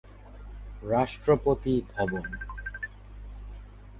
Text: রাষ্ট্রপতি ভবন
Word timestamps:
রাষ্ট্রপতি 0.83 1.73
ভবন 1.91 2.25